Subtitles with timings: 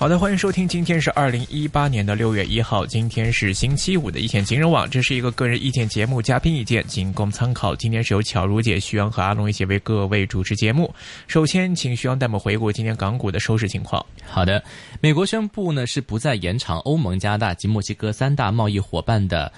[0.00, 7.76] 好的，欢迎收听，今天是二零一八年的六月一号，今天是星期五的一线金融网，这是一个个人意见节目，嘉宾意见仅供参考。
[7.76, 10.90] 今天是由巧如姐、徐阳和阿龙一起为各位主持节目。
[11.26, 14.02] 首先，请徐阳带我们回顾今天港股的收市情况。
[14.24, 14.64] 好的，
[15.02, 19.52] 美国宣布呢是不再延长欧盟、加拿大及墨西哥三大贸易伙伴的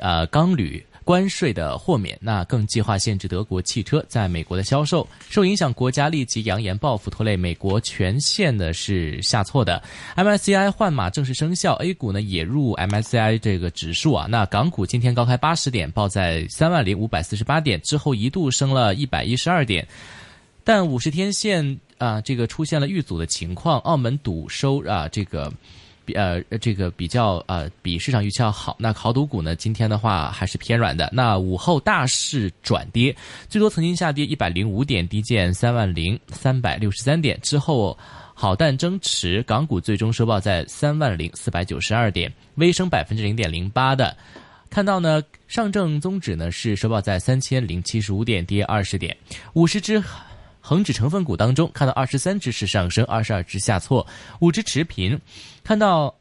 [0.00, 0.84] 呃钢铝。
[1.06, 5.06] 关税的豁免，那更计划限制德国汽车在美国的销售。
[5.30, 9.80] 受影响国家立即扬言报复，拖累美国全线的是下挫的。
[10.16, 14.26] MSCI 换码正式生效，A 股呢也入 MSCI 这个指数啊。
[14.28, 19.86] 那港股今天高开八十点，报在三万零五百四十八点，之后一度升了一百一十二点，
[20.64, 25.52] 但五十天线啊这个出现了遇阻的情况，澳门赌收啊这个。
[26.06, 31.10] 比呃这个比较呃比市场预期要好，那豪赌股呢今天的话还是偏软的。
[31.12, 33.14] 那午后大势转跌，
[33.48, 37.98] 最多曾经下跌一百零五点，低见三万零三百六十三点之后，
[38.32, 44.16] 好淡争持，港股最终收报在三万零四百九十二点，微升百分之零点零八的。
[44.70, 49.16] 看到呢，上证综指呢是收报在三千零七十五点，跌二十点，
[49.54, 50.02] 五十只。
[50.68, 54.04] 恒指成分股当中，看到二十三只是上升，二十二只下挫，
[54.40, 55.16] 五只持平。
[55.62, 56.12] 看到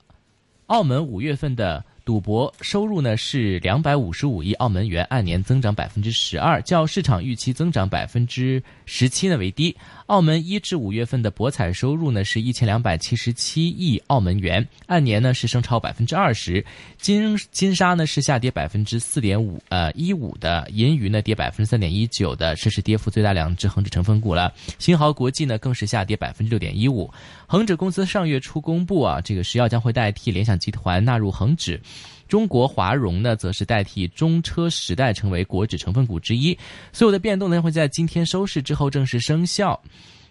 [0.67, 9.75] 澳门五月份的赌博收入呢是两百五十五亿澳门元，按年增长百分之十二，较市场预期增长百分之十七呢为低。
[10.07, 16.63] 澳门一至五月份的博彩收入呢是一千两百七十七亿澳门元，按年呢是升超百分之二十。
[16.97, 24.53] 金金沙呢是下跌百分之四点五，呃一五的银娱呢跌百分之三点一九的，这是跌幅最大两只恒指成分股了。
[24.77, 27.11] 新濠国际呢更是下跌百分之六点一五。
[27.47, 31.81] 恒指公司上月初公布啊，这个石药将会代替联想集团纳入恒指。
[32.27, 36.57] 中国华融呢，则是代替中车时代成为国指成分股之一。
[36.91, 39.79] 所有的变动呢，会在今天收市之后正式生效。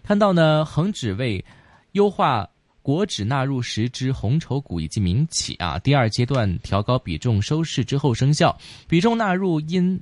[0.03, 1.43] 看到呢，恒指为
[1.93, 2.47] 优化
[2.81, 8.55] 国指纳入十只红筹股以及民企啊，第二阶段调高比重，收市之后生效。
[8.87, 9.99] 比重纳入因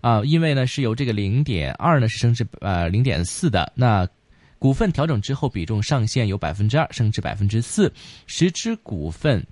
[0.00, 3.72] 啊，因为呢是由这个零点二呢是升至呃零点四的。
[3.74, 4.06] 那
[4.58, 7.90] 股份调整之后，比重上限由百分之二升至百分之四，
[8.26, 9.44] 十只股份。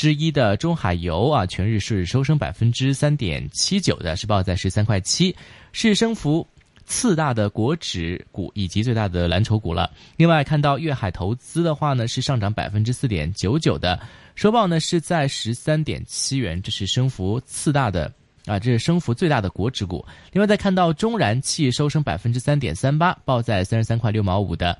[0.00, 5.36] 之一的中海油啊，全日是收升百分之三点七九的，是报在十三块七，
[5.74, 6.46] 是升幅
[6.86, 9.90] 次大的国指股以及最大的蓝筹股了。
[10.16, 14.00] 另外看到粤海投资的话呢，是上涨百分之四点九九的，
[14.36, 18.10] 收报呢是在十三点七元，这是升幅次大的
[18.46, 20.02] 啊，这是升幅最大的国指股。
[20.32, 24.78] 另外再看到中燃气收升百分之三点三八，报在三十三块六毛五的。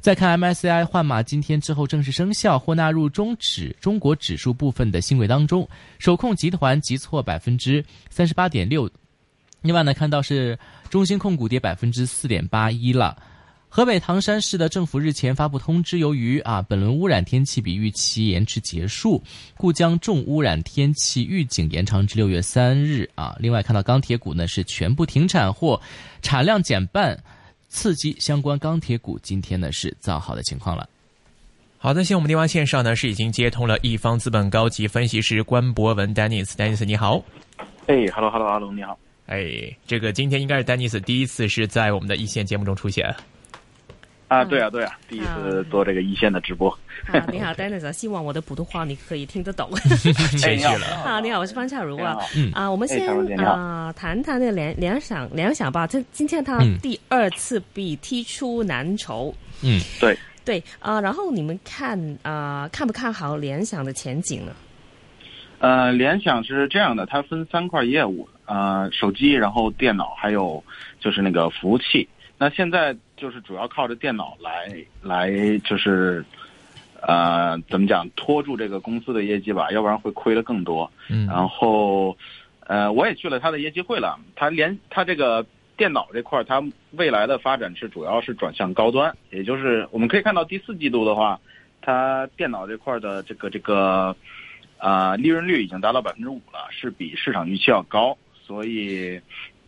[0.00, 5.68] 再看 MSCI 换码，今天之后正式生效或纳入中指中国指数部分的新贵当中，
[5.98, 8.90] 首控集团急挫百分之三十八点六。
[9.60, 13.14] 另外呢，看到是中芯控股跌百分之四点八一了。
[13.68, 19.22] 河北唐山市的政府日前发布通知，由于啊本轮污染天气比预期延迟结束，
[19.58, 23.36] 故将重污染天气预警延长至六月三日啊。
[23.38, 25.78] 另外看到钢铁股呢是全部停产或
[26.22, 27.22] 产量减半。
[27.70, 30.86] 刺激相关钢铁股，今天呢是造好的情况了。
[31.78, 37.24] 好的，现在我们电话线上呢是已经接通了一方资本高级分析师关博文 Dennis，Dennis 你好。
[37.86, 38.98] 哎，Hello Hello 阿龙你好。
[39.26, 43.14] 哎，这个今天应该是 Dennis 第一次是在我们的一线节目中出现。
[44.30, 46.70] 啊，对啊，对啊，第一次做这个一线的直播。
[47.08, 49.68] 啊，你好，Dennis，希望我的普通话你可以听得懂。
[50.38, 50.86] 谦虚了。
[51.04, 52.16] 啊，你好，我是方恰如啊。
[52.54, 53.08] 啊，我们先
[53.40, 55.84] 啊谈谈那个联联想联想吧。
[55.84, 59.34] 这今天他第二次被踢出蓝筹。
[59.64, 60.16] 嗯，对。
[60.44, 64.52] 对啊，然后你们看啊，看不看好联想的前景呢？
[65.58, 70.62] 呃，联想是这样的，它分三块业务，呃，手机，然后电脑，还有
[71.00, 72.08] 就是那个服务器。
[72.38, 76.24] 那现在就是主要靠着电脑来来就是，
[77.02, 80.90] 呃，怎么讲拖住这个公司的业绩吧，要不然会亏的更多。
[81.10, 81.26] 嗯。
[81.26, 82.16] 然后，
[82.60, 84.18] 呃，我也去了他的业绩会了。
[84.34, 85.44] 他连他这个
[85.76, 86.62] 电脑这块，他
[86.92, 91.38] 未来的发展是主要是转向高端，也就是我们可以看到第四季度的话，
[91.82, 94.16] 它电脑这块的这个这个，
[94.78, 98.16] 啊，利润率已经达到百分之五了，是比市场预期要高，
[98.46, 99.20] 所以。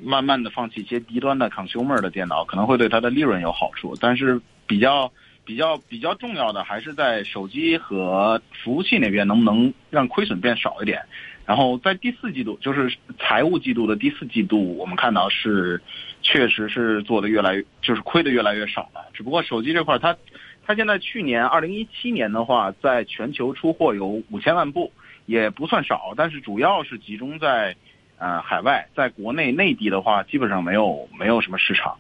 [0.04, 5.12] 慢慢的放弃一些低端的 consumer 的电脑，可能会对它的利润有好处，但是比较
[5.44, 11.02] 比较比较重要的还是在手机和服务器那边能不能让亏损变少一点。
[11.44, 15.82] 然后在第四季度，就是财务季度的第四季度，我们看到是
[16.22, 19.08] 确实是做的越来越就是亏的越来越少了。
[19.12, 20.16] 只不过手机这块它
[20.64, 24.92] 它现在去年二零一七年的话，在全球出货有五千万部，
[25.26, 27.74] 也不算少，但是主要是集中在
[28.22, 31.96] 呃海外，在国内内地的话，基本上没有没有什么市场。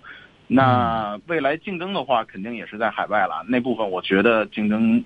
[0.46, 3.44] 那未来竞争的话，肯定也是在海外了。
[3.48, 5.04] 那部分我觉得竞争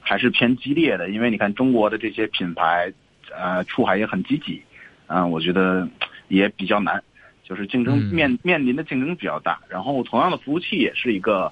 [0.00, 2.92] 还是偏激烈的，因为你看中国的这些品牌，
[3.34, 4.62] 呃，出海也很积极，
[5.06, 5.88] 嗯，我觉得
[6.28, 7.02] 也比较难，
[7.42, 9.58] 就是竞争面面临的竞争比较大。
[9.70, 11.50] 然后同样的服务器也是一个。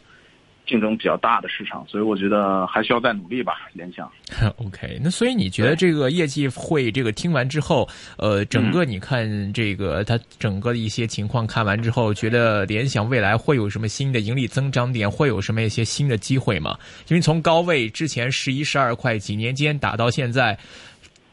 [0.67, 3.69] 竞争比较大的市场，所以我觉得还需要再努力吧。
[3.73, 4.11] 联想，
[4.59, 16.77] OK，那所以你觉得这个业绩会这个听完之后，呃，整个你看这个它整个的一些情况看完之后，觉得联想未来会有什么新的盈利增长点，会有什么一些新的机会吗？
[17.09, 20.59] 因为从高位之前十一十二块，几年间打到现在。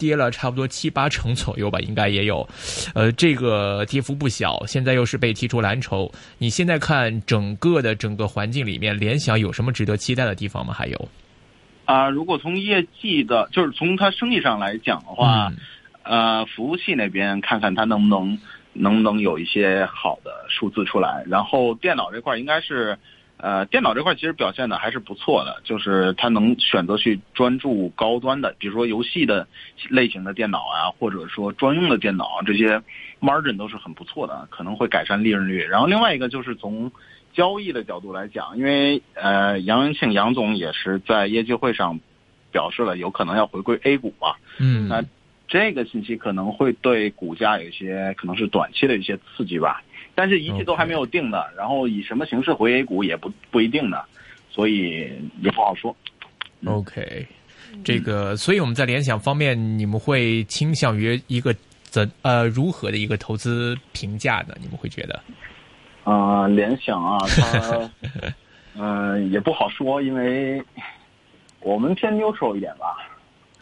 [0.04, 2.46] 跌了差不多七八成左右吧，应该也有，
[2.94, 4.62] 呃，这个跌幅不小。
[4.66, 10.74] 现在又是被踢出蓝筹，你现在看整个的整个环境里面，联想有什么值得期待的地方吗？
[10.74, 11.08] 还有，
[11.86, 15.54] 啊，如果从业绩的，就是从它生意上来讲的话，
[16.04, 18.38] 呃，服务器那边看看它能不能
[18.74, 22.98] 能不能有一些好的数字出来，然后电脑这块应该是。
[23.44, 29.46] 呃，电脑这块其实表现的还是不错的，就是它能选择去专注高端的，比如说游戏的
[29.90, 32.82] 类型的电脑啊，或者说专用的电脑，这些
[33.20, 35.62] margin 都是很不错的，可能会改善利润率。
[35.62, 36.90] 然后另外一个就是从
[37.34, 42.00] 交易的角度来讲，因为呃，杨元庆杨总也是在业绩会上
[42.50, 45.04] 表示了有可能要回归 A 股嘛，嗯，那
[45.50, 49.84] 这个信息可能会对股价有一些可能是短期的一些刺激吧。
[50.16, 53.98] 但是一切都还没有定呢，然后以什么形式回 A 股也不不一定呢，
[54.50, 55.12] 所以
[55.42, 55.96] 也不好说。
[56.66, 57.26] OK，
[57.84, 64.56] 这个，所以我们在联想方面，你们会倾向于一个怎呃如何的一个投资评价呢？
[64.62, 65.20] 你们会觉得？
[66.04, 67.90] 啊，联想啊，它
[68.76, 70.64] 嗯 也不好说，因为
[71.62, 72.98] 我们偏 neutral 一点吧，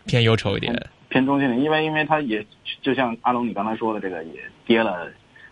[0.06, 0.75] 偏忧愁一点，
[1.07, 2.45] 偏中性点，因为因为它也
[2.81, 5.07] 就像阿龙你刚才说的，这个也跌了。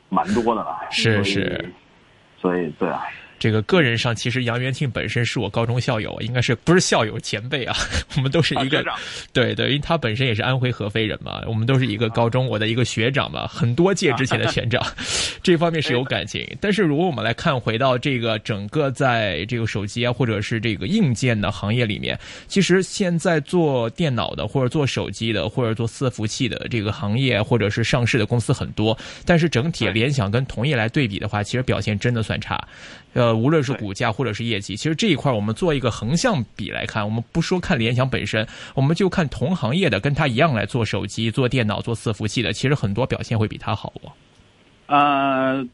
[0.09, 1.69] 蛮多的了，是是，
[2.39, 3.01] 所以对啊。
[3.39, 7.75] 这个个人上，其实杨元庆本身是我高中校友，应该是不是校友前辈啊？
[8.17, 8.83] 我们都是一个
[9.31, 14.85] 对对，因为他本身也是安徽合肥人嘛，我们都是一个高中，我的一个学长嘛，很多届之前的学长，
[15.41, 16.45] 这方面是有感情。
[16.59, 32.59] 但是如果我们来看回到这个整个在这个手机啊，或者是这个硬件的行业里面，其实现在做电脑的，或者做手机的，或者做伺服器的这个行业，或者是上市的公司很多，但是整体联想跟同业来对比的话，其实表现真的算差。
[33.13, 44.11] 呃，无论是股价或者是业绩，其实这一块我们做一个横向比来看，我们不说看联想本身，我们就看同行业的跟它一样来做手机、做电脑、做伺服器的，其实很多表现会比它好哦。
[44.87, 45.67] 呃，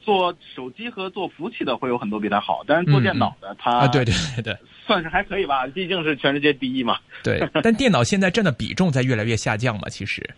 [0.00, 4.56] 做手机和做服务器的会有很多比它好，但是做电脑的它啊，对对对对，
[4.86, 6.98] 算是还可以吧，毕竟是全世界第一嘛。
[7.22, 10.28] 对，但电脑现在占的比重在越来越下降嘛，其实。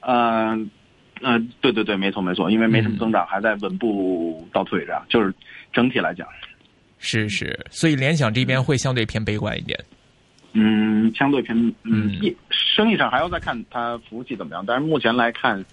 [0.00, 0.70] 嗯。
[1.20, 5.32] 嗯，对对对，没错没错，因为没什么增长，还在稳步倒退着，就是
[5.72, 6.26] 整体来讲，
[6.98, 9.78] 是是，所以联想这边会相对偏悲观一点。
[10.52, 12.18] 嗯，相对偏嗯，
[12.50, 15.64] 生意上还要再看它服务器怎么样，但是目前来看，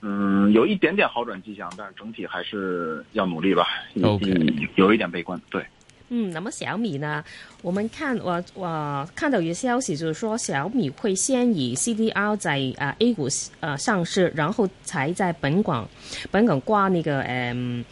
[0.00, 3.66] 嗯，有一点点好转迹象，但是整体还是要努力吧。
[4.02, 4.32] OK，
[4.76, 5.62] 有一点悲观，对。
[6.10, 7.24] 嗯，那么小米呢？
[7.62, 13.26] 我们看我我看到一个消息，就是说小米会先以 CDR 在啊 A 股
[13.60, 15.88] 呃上市，然后才在本港
[16.30, 17.84] 本港挂那个嗯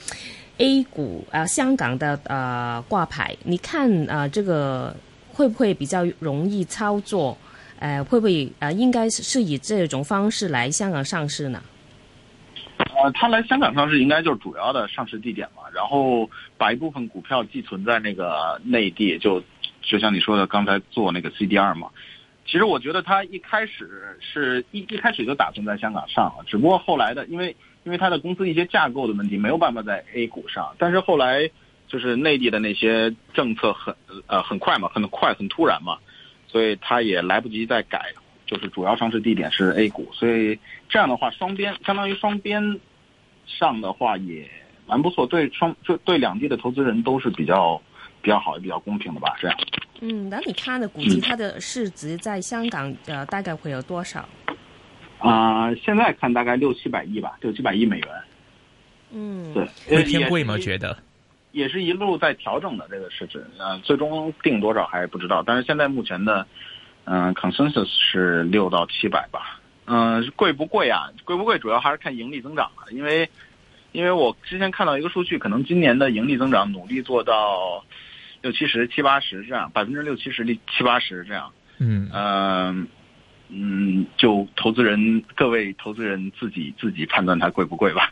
[0.59, 3.35] A 股啊香港的呃挂牌。
[3.45, 4.95] 你看啊，这个
[5.33, 7.37] 会不会比较容易操作？
[7.81, 8.71] 呃，会不会啊？
[8.71, 11.61] 应该是以这种方式来香港上市呢？
[12.97, 19.43] 呃，他来香港上市应该就是主要的上市地点嘛，然后把一部分股票寄存在那个内地，就
[19.81, 21.89] 就像你说的刚才做那个 CDR 嘛。
[22.45, 31.49] 其实我觉得他一开始是一一开始就打算在香港上了，只不过后来的因为因为他的公司一些架构的问题没有办法在 A 股上，但是后来
[31.89, 33.95] 就是内地的那些政策很
[34.27, 35.99] 呃很快嘛，很快很突然嘛，
[36.49, 38.13] 所以他也来不及再改，
[38.47, 40.59] 就是主要上市地点是 A 股，所以
[40.89, 42.81] 这样的话双边相当于双边。
[43.45, 44.49] 上的话也
[44.87, 47.79] 蛮不错，对双就对两地的投资人都是比较
[48.23, 49.35] 比较好、也比较公平的吧？
[49.41, 49.59] 这样。
[50.01, 54.27] 嗯，那你看的估计它的市值在香港呃大概会有多少？
[55.19, 58.09] 啊，现在看大概六七百亿吧，六七百亿美元。
[59.11, 60.57] 嗯，对，会偏贵吗？
[60.57, 60.97] 觉得？
[61.51, 66.47] 也是一路在调整的这个市值，呃，最终定多少还不知道，但是现在目前的
[67.05, 69.61] 嗯 consensus 是六到七百吧。
[69.87, 71.11] 嗯，贵不贵啊？
[71.25, 72.87] 贵不贵主要还是看盈利增长啊。
[72.91, 73.29] 因为，
[73.91, 77.85] 因为我之前看到一个数据，可能今年的盈利增长努力做到
[78.41, 81.53] 六七十、七八十这样，百分之六七十、七八十这样。
[81.79, 82.87] 嗯呃，
[83.49, 88.09] 嗯，就投资人各位投资人自己自己判断它贵不贵吧。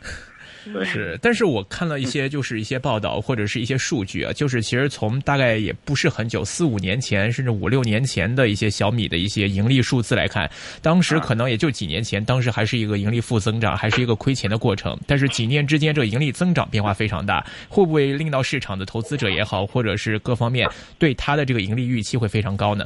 [0.73, 10.49] 对，是，但是我看了一些，就是一些报道或者是一些数据啊，就是其实从大概也不是很久，四五年前甚至五六年前的一些小米的一些盈利数字来看，
[10.81, 14.97] 当时可能也就几年前，当时还是一个盈利负增长，还是一个亏钱的过程。
[15.07, 20.67] 但是几年之间，这个盈利增长变化非常大，会不会令到市场的投资者也好，或者是各方面
[20.99, 22.85] 对它的这个盈利预期会非常高呢？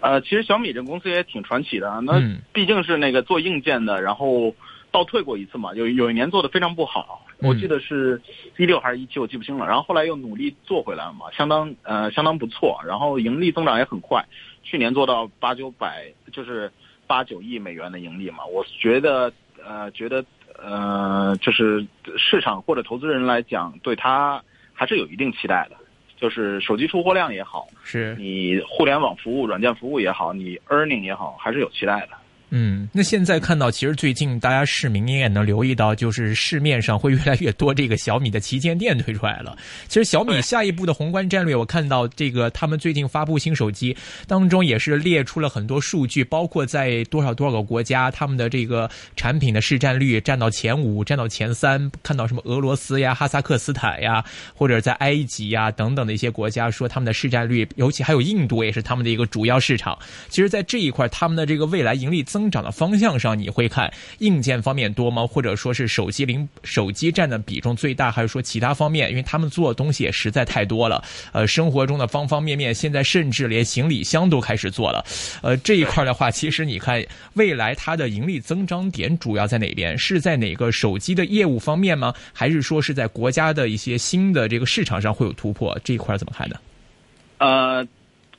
[0.00, 4.54] 呃，其实小米这公司也挺传奇的，那嗯毕竟是那个做硬件的，然后
[4.96, 8.18] 倒退过一次嘛，有有一年做的非常不好，嗯我记得是
[8.56, 9.66] 一六还是一七，我记不清了。
[9.66, 14.24] 然后后来又努力做回来了嘛，相当呃相当不错，然后盈利增长也很快，
[14.62, 16.72] 去年做到八九百，就是
[17.06, 18.46] 八九亿美元的盈利嘛。
[18.46, 19.30] 我觉得
[19.62, 20.24] 呃觉得
[20.56, 21.86] 呃就是
[22.16, 25.76] 市场或者投资人来讲，对它还是有一定期待的。
[26.16, 32.16] 就是手机出货量也好，是，你互联网服务、软件服务也好，你 earning 也好，还是有期待的。
[32.58, 39.54] 嗯，那现在看到，其实最近大家市民应该也能留意到，就是市面上会越来越多这个小米的旗舰店推出来了。
[39.88, 43.94] 其实小米下一步的宏观战略，我看到这个他们最近发布新手机
[44.26, 59.98] 当中也是列出了很多数据，包括在多少多少个国家，他们的这个产品的市占率占到前五、占到前三，看到什么俄罗斯呀、哈萨克斯坦呀，或者在埃及呀等等的一些国家，说他们的市占率，尤其还有印度也是他们的一个主要市场。
[60.30, 65.26] 其实，在这一块，他们的这个未来盈利增增长的方向上，你会看硬件方面多吗？
[65.26, 69.10] 或者说是手机零手机占的比重最大，还是说其他方面？
[69.10, 75.04] 因为他们做的东西也实在太多了，呃，生活中的方方面面，现在甚至连行李箱都开始做了。
[75.42, 79.98] 呃，这一块的话，其实你看未来它的盈利增长点主要在哪边？
[79.98, 82.14] 是在哪个手机的业务方面吗？
[82.32, 85.76] 还是说是在国家的一些新的这个市场上会有突破？
[85.82, 86.54] 这一块怎么看呢？
[87.38, 87.86] 呃，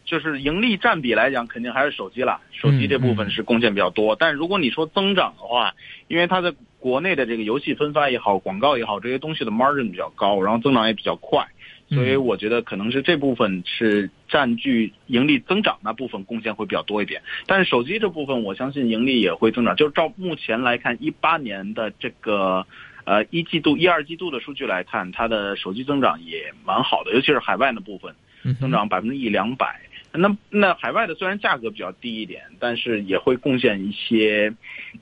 [0.07, 4.15] 就是盈利占比来讲，肯定还是手机啦，手机这部分是贡献比较多。
[4.15, 5.75] 但如果你说增长的话，
[6.07, 11.45] 因为它在国内的这个游戏分发也好，广告也好，这些东西的 margin 比较高，然后增长也比较快，
[11.89, 17.21] 所以我觉得可能是这部分是占据盈利增长那部分贡献会比较多一点。
[17.45, 19.75] 但是手机这部分，我相信盈利也会增长。
[19.75, 22.65] 就是照目前来看，一八年的这个。
[23.07, 28.13] 呃，一季度、一二季度的数据来看，它的手机增长也蛮好的，尤其是海外的部分，
[28.59, 29.79] 增长百分之一两百。
[30.17, 34.51] 那那海外的虽然价格比较低一点，但是也会贡献一些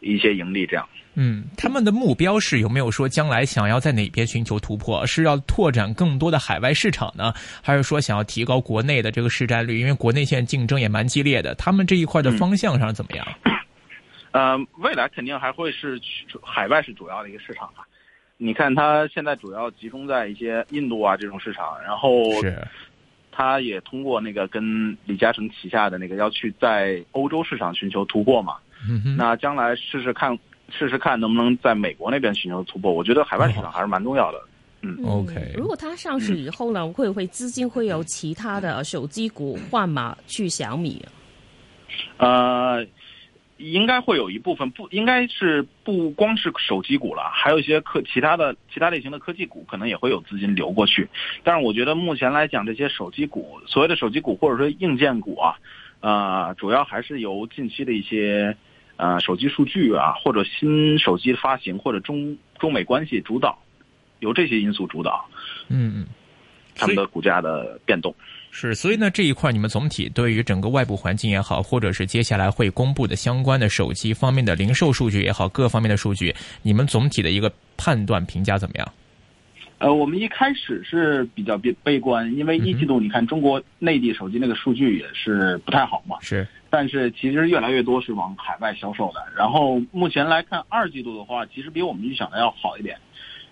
[0.02, 0.66] 一些盈利。
[0.66, 5.06] 这样，嗯，他们的目标是有没有说将来想要在哪边寻求突破？
[5.06, 9.80] 是要拓展更多的海外市场呢，还是说想要提高国内的这个市占率？
[9.80, 13.28] 因为国内现在竞争也蛮激烈的，他们这一块的方向上怎么样？
[14.32, 15.98] 呃，未来肯定还会是
[16.44, 17.88] 海外是主要的一个市场吧。
[18.38, 22.12] 你看，它现在主要集中在一些印度啊这种市场，然后
[23.36, 28.56] 是，它也通过那个跟李嘉诚旗下的那个要去在欧洲市场寻求突破嘛。
[28.90, 30.38] 嗯哼，那将来试试看，
[30.70, 32.92] 试试看能不能在美国那边寻求突破。
[32.92, 34.40] 我觉得海外市场还是蛮重要的。
[34.82, 35.54] 嗯，OK。
[35.56, 41.04] 如果它上市以后呢，会不会资金会有其他的手机股换码去小米？
[42.18, 42.86] 呃。
[43.58, 51.08] 应该会有一部分不应该是不光是手机股了，还有一些科其他的其他类型的科技股可能也会有资金流过去。
[51.44, 55.56] 但是我觉得目前来讲，这些手机股，所谓的手机股或者说硬件股啊，
[56.02, 58.58] 呃，主要还是由近期的一些
[58.98, 63.58] 呃手机数据啊，或者新手机发行或者中中美关系主导，
[64.20, 65.30] 由这些因素主导，
[65.70, 66.08] 嗯嗯，
[66.76, 68.14] 他们的股价的变动。
[68.58, 78.94] 是，所以呢，这一块你们总体对于整个外部环境也好，或者是接下来会公布的相关的手机方面的零售数据也好，各方面的数据，你们总体的一个判断评价怎么样？
[79.80, 89.22] 呃，我们一开始是比较悲悲观，因为一季度你看中国内地手机那个数据也是不太好嘛，是，但是其实越来越多是往海外销售的。
[89.36, 92.98] 然后目前来看，二季度的话，其实比我们预想的要好一点。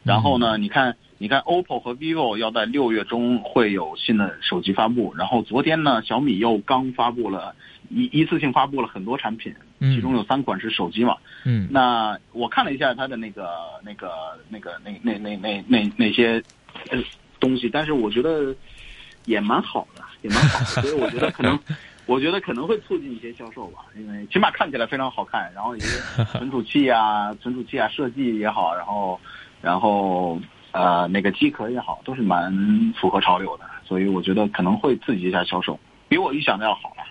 [0.01, 5.13] 然后呢，你看，你看，OPPO 和 vivo 要在六月中会有新的手机发布。
[5.15, 7.55] 然后昨天呢，小米又刚发布了
[7.89, 11.15] 一一次性发布了很多产品，其中有三款是手机嘛。
[11.45, 11.67] 嗯。
[11.71, 13.47] 那我看了一下它的那个、
[13.83, 14.11] 那个、
[14.49, 16.43] 那个、那、那、那、那、那那些
[16.89, 16.97] 呃
[17.39, 18.53] 东西，但是我觉得
[19.25, 20.65] 也蛮好的，也蛮好的。
[20.81, 21.57] 所以我觉得可能，
[22.05, 29.17] 我觉得可能会促进一些销售吧，因为起码看起来非常好看，然后一些存储器啊、存储器啊设计也好，然后。
[29.63, 30.37] 然后
[30.73, 32.51] 呃，那个机壳也好，都是蛮
[32.99, 37.03] 符合潮流的，所以我觉得可能会刺激一下销售，比我预想的要好了。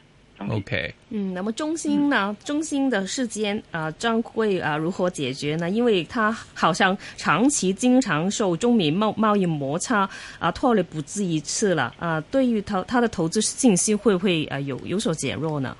[0.49, 2.37] OK，嗯，那么中兴呢？
[2.43, 5.71] 中兴的事件啊、呃将会啊、呃如何解决呢？
[5.71, 10.09] 因为它好像长期经常受中美贸贸易摩擦
[10.41, 15.77] 啊、拖累不止一次了啊、对于投它的投资信心会不会啊、呃有有所减弱呢？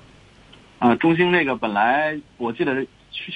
[0.79, 2.87] 啊，中兴那个本来我记得是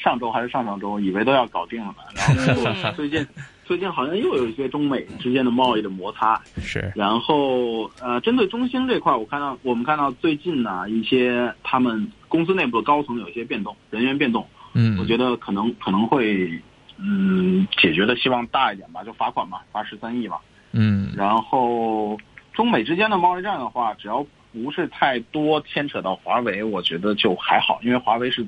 [0.02, 3.28] 上周还是上上周，以为都要搞定了呢，然后最近
[3.68, 16.50] 最近好像又有一些中美之间的贸易的摩擦，是然后呃，针对中兴这块儿，我看到我们看到最近呢一些他们公司内部的高层有一些变动，人员变动，嗯，我觉得可能可能会
[16.98, 20.38] 嗯解决的希望大一点吧，就罚款嘛，罚十三亿嘛。
[20.72, 22.18] 嗯然后
[22.54, 28.48] 中美之间的贸易战的话，只要不是太多牵扯到华为，我觉得就还好，因为华为是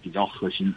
[0.00, 0.74] 比较核心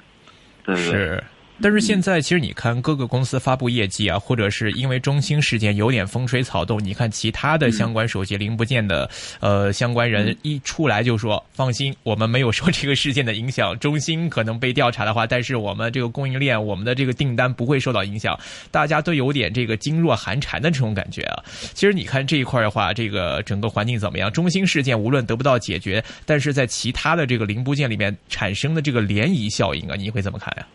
[0.65, 1.23] 对对，是。
[1.59, 9.09] 但是现在其实你看各个公司发布业绩啊，或者是因为中兴事件有点风吹草动，你看其他的相关手机零部件的、
[9.39, 13.77] 呃相关人一出来就说放心，我们没有受这个事件的影响。
[13.79, 21.43] 中兴可能被调查的话，但是我们这个供应链、我们的这个订单不会受到影响，大家都有点这个噤若寒蝉的这种感觉啊。
[21.73, 24.31] 其实你看这一块的话，这个整个环境怎么样？
[24.31, 30.65] 中兴事件无论得不到解决，但是在其他的这个零部件里面产生的这个涟漪效应啊，你会怎么看呀、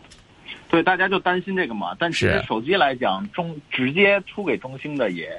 [0.73, 1.95] 对，大家就担心这个嘛。
[1.99, 5.29] 但其实手机来讲，中直接出给中兴的也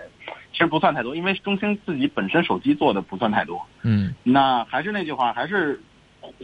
[0.52, 3.60] 其实不算太多，因为中兴自己本身手机做的不算太多。
[3.82, 5.80] 嗯那还是那句话，还是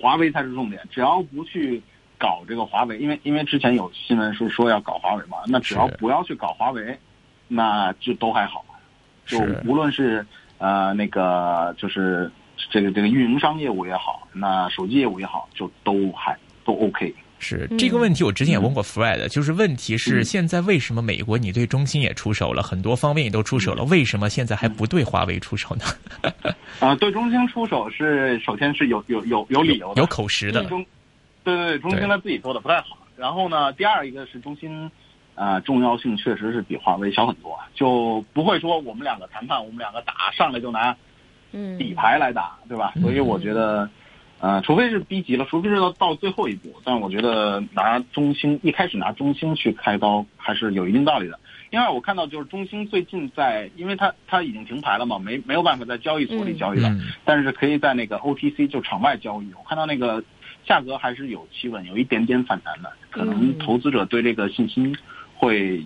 [0.00, 0.82] 华为才是重点。
[0.90, 1.80] 只要不去
[2.18, 6.99] 搞这个华为，因为因为之前有新闻是说要搞华为嘛，那只要不要去搞华为，
[7.47, 8.64] 那就都还好。
[9.25, 10.26] 就无论是
[10.59, 12.28] 呃那个就是
[12.73, 17.14] 这个这个运营商业务也好，那手机业务也好，就都还都 OK。
[17.40, 17.66] 是。
[17.73, 17.78] 嗯。
[17.78, 20.25] 这个问题，我之前也问过 Fred，、就是问题是嗯。
[20.25, 25.85] 现在为什么美国你对中兴也出手了，很多方面也都出手了，为什么现在还不对华为出手呢？
[26.78, 30.87] 啊、对中兴出手是首先是有有有有理由的，有口实的，中，
[31.42, 32.97] 对对对，中兴他自己做的不太好。
[33.16, 34.90] 然后呢，第二一个是中兴，
[35.35, 40.97] 啊、重要性确实是比华为小很多，就不会说我们两个谈判，我们两个打上来就拿
[41.52, 42.94] 嗯，底牌来打，对吧？
[43.02, 43.88] 所以我觉得，
[44.40, 51.38] 呃，除非是逼急了，除非是到到最后一步，但我觉得拿中兴一开始拿中兴去开刀还是有一定道理的。
[51.71, 59.52] 另外，我看到就是中兴最近在，因为它它已经停牌了嘛，没没有办法在交易所里交易了，嗯但是可以在那个 OTC 就场外交易。
[59.52, 60.25] 我看到那个
[60.67, 64.97] 价格还是有企稳，有一点点反弹的，可能嗯投资者对这个信心
[65.36, 65.84] 会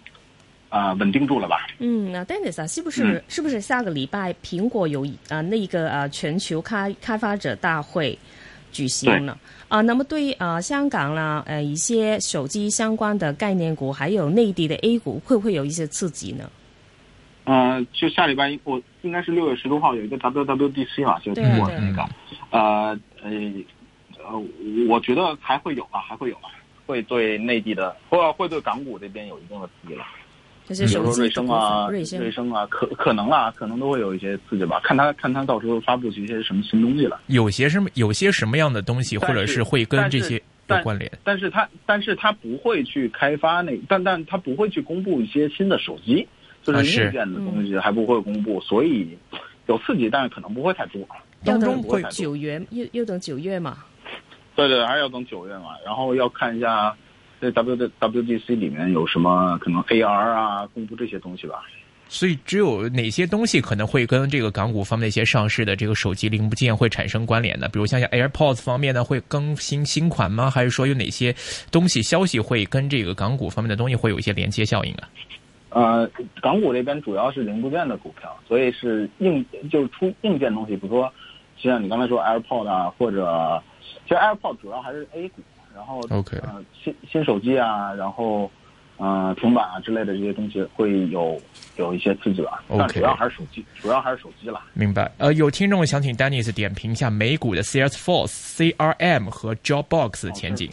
[0.71, 1.67] 啊、稳定住了吧？
[1.79, 8.19] 嗯，那 Dennis 啊，是不是、嗯是不是下个礼拜苹果有啊、那个啊全球开开发者大会
[8.75, 9.39] 举行了？
[9.69, 16.51] 啊，那么对于啊香港啦呃一些手机相关的概念股，还有内地的 A 股，会不会有一些刺激呢？
[17.45, 22.03] 呃、就下礼拜我应该是六月十六号有一个 WWDC 嘛，就苹果的那个，
[22.51, 23.31] 呃呃
[24.19, 24.43] 呃，
[24.89, 26.49] 我觉得还会有吧，还会有吧，
[26.87, 30.05] 会对内地的或会对港股这边有一定的刺激了。
[30.67, 34.81] 就是手比如说瑞声啊，瑞声瑞声啊，可可能啊，可能都会有一些刺激吧。
[34.83, 37.21] 看他看他到时候发布一些什么新东西了。
[37.27, 41.11] 有些什么有些什么样的东西，或者是会跟这些有关联？
[41.23, 46.27] 但是他但是他不会去开发那，但但他不会去公布一些新的手机，
[46.63, 49.17] 就是硬件的东西还不会公布，所以
[49.67, 51.01] 有刺激，但是可能不会太多。
[51.45, 53.85] 要等当中会九月，又又等九月嘛。
[54.57, 56.97] 对对，还是要等九月嘛，然后要看一下
[57.45, 61.63] 这 W 的 WDC 里面有什么可能 AR 啊，公布这些东西吧。
[62.09, 67.69] 所以只有哪些东西可能会跟这个港股方面的一些上市的这个手机零部件会产生关联呢？
[67.69, 70.51] 比如像像 AirPods 方面呢，会更新新款吗？
[70.51, 71.35] 还是说有哪些
[71.71, 75.09] 东西消息会跟这个港股方面的东西会有一些连接效应啊？
[75.71, 76.09] 呃，
[76.41, 81.13] 港股这边主要是零部件的股票，所以是硬就是出硬件东西，比如说，
[81.57, 83.61] 就像你刚才说 AirPod 啊，或者
[84.07, 85.43] 其实 AirPod 主要还是 A 股，
[85.75, 88.51] 然后 OK 呃新新手机啊，然后
[88.97, 91.41] 呃平板啊之类的这些东西会有
[91.77, 94.63] 有一些刺激吧，但 OK 主要还是手机，主要还是手机啦。
[94.73, 95.11] 明白。
[95.19, 100.71] 呃，有听众想请 Dennis 点评一下美股的 Salesforce、CRM 和 Jobbox 的前景。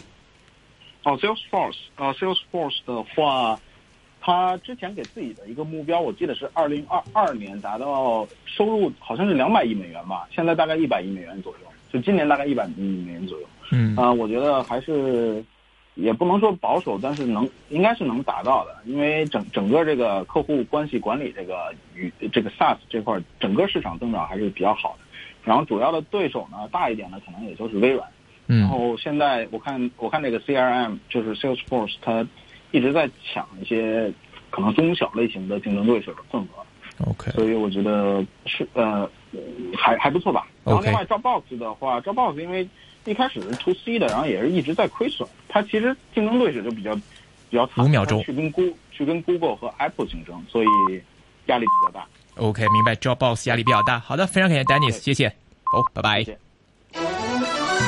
[1.04, 3.60] 哦，Salesforce，呃，Salesforce 的话，
[4.22, 13.48] 他之前给自己的一个目标，我记得是二零二二年达到收入好像是两百亿美元吧，现在大概一百亿美元左右，就今年大概一百亿美元左右。
[13.72, 15.44] 嗯啊、我觉得还是
[15.96, 25.00] 也不能说保守，但是能应该是能达到的，因为整整个这个客户关系管理这个与这个 SaaS 这块儿整个市场增长还是比较好的。
[25.44, 28.08] 然后主要的对手呢，大一点的可能也就是微软。
[28.48, 32.28] 然嗯后现在我看我看这个 CRM 就是 Salesforce，它
[32.72, 34.12] 一直在抢一些
[34.50, 37.10] 可能中小类型的竞争对手的份额。
[37.10, 39.10] OK，所以我觉得是呃
[39.78, 40.48] 还还不错吧。
[40.64, 42.68] 然后另外 Dropbox 的话，Dropbox 因为
[43.06, 46.94] 一开始是 to C 的，然后也是一直在亏损，它其实竞争对手就比较
[47.50, 50.68] 比较惨，五秒钟它去跟 Go 去跟 Google 和 Apple 竞争，所以
[51.48, 52.08] 压力比较大。
[52.38, 52.94] OK，明白。
[52.96, 54.00] Dropbox 压力比较大。
[54.00, 55.28] 好的，非常感谢 Dennis，谢谢。
[55.74, 56.32] 哦，拜拜谢。
[56.32, 56.51] 谢。